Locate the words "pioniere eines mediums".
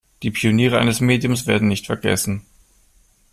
0.31-1.45